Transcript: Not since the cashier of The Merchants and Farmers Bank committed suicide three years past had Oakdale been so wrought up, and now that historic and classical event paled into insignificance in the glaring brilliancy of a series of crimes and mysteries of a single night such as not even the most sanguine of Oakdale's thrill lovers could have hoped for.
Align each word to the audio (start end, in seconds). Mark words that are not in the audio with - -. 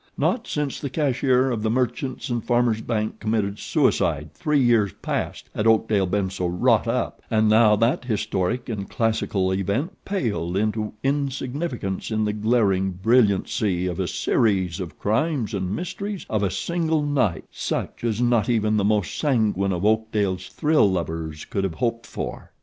Not 0.17 0.47
since 0.47 0.79
the 0.79 0.89
cashier 0.89 1.51
of 1.51 1.61
The 1.61 1.69
Merchants 1.69 2.27
and 2.31 2.43
Farmers 2.43 2.81
Bank 2.81 3.19
committed 3.19 3.59
suicide 3.59 4.33
three 4.33 4.59
years 4.59 4.93
past 5.03 5.47
had 5.53 5.67
Oakdale 5.67 6.07
been 6.07 6.31
so 6.31 6.47
wrought 6.47 6.87
up, 6.87 7.21
and 7.29 7.47
now 7.47 7.75
that 7.75 8.05
historic 8.05 8.67
and 8.67 8.89
classical 8.89 9.51
event 9.53 9.91
paled 10.03 10.57
into 10.57 10.93
insignificance 11.03 12.09
in 12.09 12.25
the 12.25 12.33
glaring 12.33 12.89
brilliancy 12.93 13.85
of 13.85 13.99
a 13.99 14.07
series 14.07 14.79
of 14.79 14.97
crimes 14.97 15.53
and 15.53 15.69
mysteries 15.75 16.25
of 16.31 16.41
a 16.41 16.49
single 16.49 17.03
night 17.03 17.45
such 17.51 18.03
as 18.03 18.19
not 18.19 18.49
even 18.49 18.77
the 18.77 18.83
most 18.83 19.15
sanguine 19.19 19.71
of 19.71 19.85
Oakdale's 19.85 20.47
thrill 20.47 20.89
lovers 20.91 21.45
could 21.45 21.63
have 21.63 21.75
hoped 21.75 22.07
for. 22.07 22.49